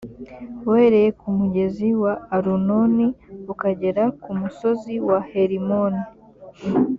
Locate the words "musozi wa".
4.39-5.19